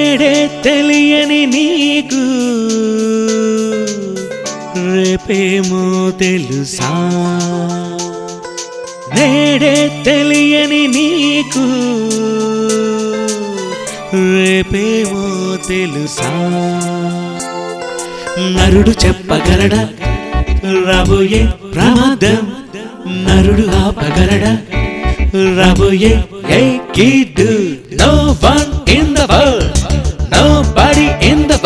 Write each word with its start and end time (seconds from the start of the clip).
నేడే 0.00 0.60
తెలియని 0.64 1.46
నీకు. 1.46 2.22
రేపేమో 4.94 6.10
తెలుసా? 6.10 6.90
నేడే 9.14 10.02
తెలియని 10.04 10.86
నీకు. 10.86 11.64
రేపేమో 14.16 15.56
తెలుసా? 15.68 16.30
నరుడు 18.38 18.90
చెప్పగలడా? 18.90 19.88
రాబోయే 20.86 21.48
ప్రమాదం. 21.74 22.52
నరుడు 23.06 23.66
ఆపగలడా? 23.76 24.58
రాబోయే 25.56 26.24
a 26.50 26.78
kid? 26.78 27.76
No 28.02 28.36
one 28.44 28.90
in 28.90 29.14
the 29.14 29.20
world. 29.20 29.79
Body 30.78 31.26
in 31.26 31.44
the 31.48 31.56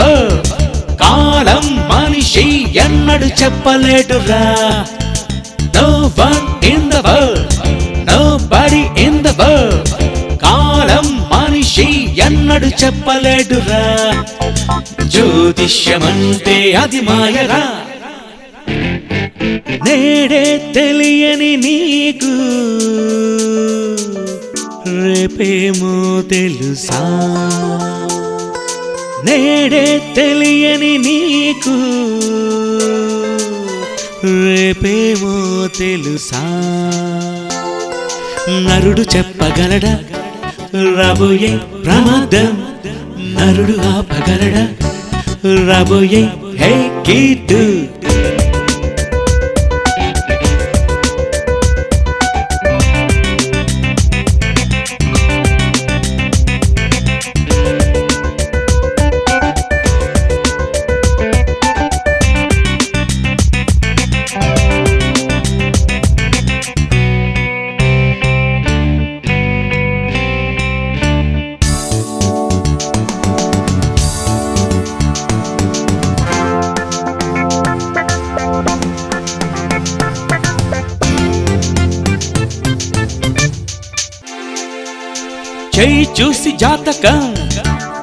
కాలం 1.01 1.65
మనిషి 1.89 2.67
ఎన్నడు 2.85 3.25
చెప్పలేడురా. 3.25 4.43
No 5.77 5.87
one 6.19 6.65
in 6.65 6.91
the 6.91 6.95
nobody 8.37 9.03
in 9.03 9.25
the 9.25 9.31
కాలం 10.45 11.07
మనిషి 11.33 11.89
ఎన్నడు 12.27 12.67
చెప్పలేడురా. 12.67 13.83
జ్యోతిష్యమంటే 15.05 16.73
అది 16.73 17.01
మాయరా. 17.01 17.63
నేడే 19.87 20.73
తెలియని 20.75 21.57
నీకు. 21.57 22.33
రేపేమో 25.03 26.23
తెలుసా? 26.23 27.01
నేడే 29.25 30.13
తెలియని 30.17 30.99
నీకు. 30.99 31.75
రేపేమో 34.27 35.67
తెలుసా? 35.79 36.43
నరుడు 38.49 39.01
చెప్పగలడా? 39.17 39.99
రాబోయే 40.99 41.59
ప్రమాదం. 41.85 42.67
నరుడు 43.35 43.79
ఆపగలడా? 43.79 44.69
రాబోయే 45.67 46.29
హే 46.59 47.03
కీటు 47.07 47.87
చెయ్యి 85.77 86.07
చూసి 86.21 86.51
జాతకం 86.57 87.23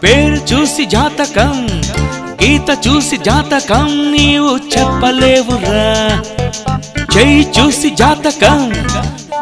పేరు 0.04 0.40
చూసి 0.52 0.86
జాతకం 0.86 1.56
గీత 2.42 2.70
చూసి 2.88 3.18
జాతకం 3.18 3.88
నీవు 4.12 4.52
చెప్పలేవురా. 4.74 5.84
చెయ్యి 7.16 7.44
చూసి 7.58 7.90
జాతకం 7.96 8.62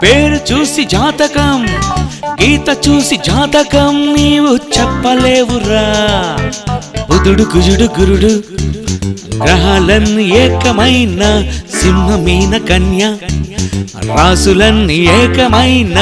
పేరు 0.04 0.40
చూసి 0.52 0.84
జాతకం 0.86 1.62
గీత 2.42 2.70
చూసి 2.88 3.18
జాతకం 3.30 3.96
నీవు 4.16 4.52
చెప్పలేవురా. 4.76 5.86
బుధుడు 7.10 7.44
కుజుడు 7.44 7.88
గురుడు 8.00 8.34
గ్రహాలన్ 9.44 10.20
ఏకమైన 10.20 11.24
సింహమీన 11.82 12.58
కన్య 12.58 13.18
రాసులన్ 14.16 14.92
ఏకమైన 14.92 15.98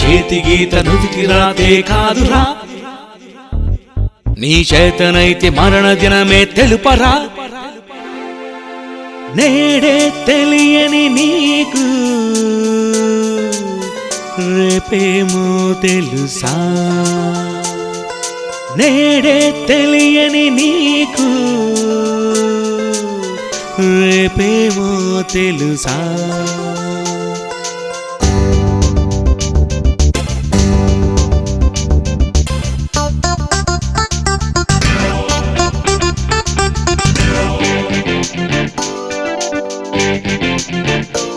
చేతి 0.00 0.42
గీత 0.46 0.74
నుదికి 0.74 1.26
రాతే 1.26 1.82
కాదురా. 1.82 2.42
నీ 4.38 4.66
చేతనైతే 4.74 5.50
మరణ 5.50 5.92
దినమే 5.92 6.44
తెలుపరా. 6.44 7.14
నేడే 9.36 10.12
తెలియని 10.26 11.08
నీకు 11.08 11.84
రేపేమో 14.56 15.74
తెలుసా. 15.82 16.54
నేడే 18.76 19.66
తెలియని 19.68 20.50
నీకు 20.50 21.28
రేపేమో 23.78 24.88
తెలుసా 25.32 25.96
ఏ 39.98 41.35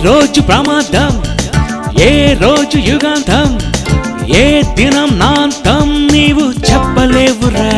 రోజు 0.00 0.40
ప్రమాదం 0.40 1.12
ఏ 2.00 2.12
రోజు 2.34 2.78
యుగాంతం 2.88 3.48
ఏ 4.34 4.44
దినం 4.76 5.18
నాంతం 5.18 5.88
నీవు 6.12 6.44
చెప్పలేవురా. 6.68 7.68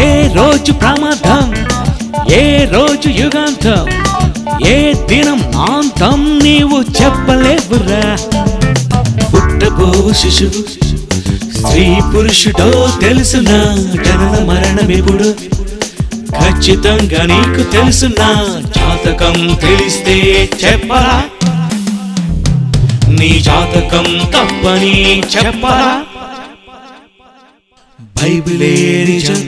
ఏ 0.00 0.08
రోజు 0.34 0.72
ప్రమాదం 0.72 1.44
ఏ 2.32 2.42
రోజు 2.72 3.08
యుగాంతం 3.20 3.84
ఏ 4.66 4.76
దినం 5.08 5.40
నాంతం 5.54 6.20
నీవు 6.38 6.78
చెప్పలేవురా. 6.98 8.02
పుట్టబోవు 9.32 10.12
శిశువు 10.12 10.62
స్త్రీ 11.56 11.86
పురుషుడో 12.12 12.68
తెలుసునా 13.00 13.58
జనన 14.04 14.34
మరణమెప్పుడు 14.48 15.28
ఖచ్చితంగా 16.40 17.22
నీకు 17.22 17.70
తెలుసునా 17.70 18.28
జాతకం 18.76 19.56
తెలిస్తే 19.56 20.16
చెప్పరా? 20.64 21.16
నీ 23.08 23.40
జాతకం 23.40 24.06
తప్పని 24.34 25.22
చెప్పరా? 25.36 25.92
బైబిలే 28.22 28.74
నిజం 29.08 29.40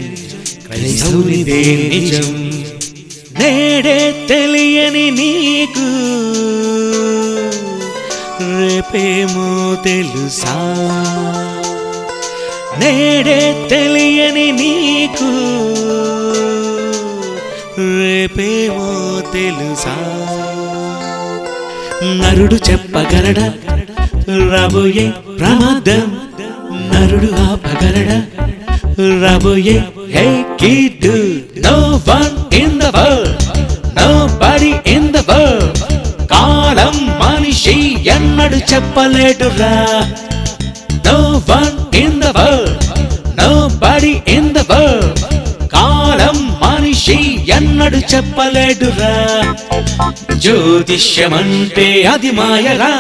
క్రైస్తవునిదే 0.67 1.61
నిజం 1.89 2.29
నేడే 3.39 4.27
తెలియని 4.29 5.11
నీకు. 5.11 5.87
రేపేమో 8.59 9.49
తెలుసా? 9.85 10.55
నేడే 12.79 13.69
తెలియని 13.69 14.53
నీకు. 14.53 15.31
రేపేమో 18.27 18.85
తెలుసా? 19.33 19.95
నరుడు 22.21 22.57
చెప్పగలడా? 22.69 23.47
రాబోయే 24.53 25.05
ప్రమాదం 25.41 26.07
నరుడు 26.93 27.29
ఆపగలడా? 27.45 28.17
రాబోయే 29.23 29.77
hey 30.15 30.25
kid 30.63 31.09
no 31.67 31.75
one 32.09 32.31
in 32.63 32.79
the 32.81 32.91
world 32.97 33.45
nobody 34.43 34.73
in 34.95 35.11
the 35.17 35.25
world 35.31 35.83
కాలం 36.27 36.97
మనిషి 37.23 37.77
ఎన్నడు 38.17 38.61
చెప్పలేడురా. 38.73 39.75
No 41.09 41.19
one 41.51 41.73
in 42.05 42.21
the 42.23 42.33
world 42.39 42.73
nobody 43.85 44.15
in 44.37 44.53
the 44.57 44.65
world 44.71 44.94
మనిషి 46.95 47.41
ఎన్నడు 47.49 47.97
చెప్పలేడురా. 47.97 49.15
జ్యోతిష్యమంటే 50.35 52.03
అది 52.03 52.31
మాయరా. 52.31 52.91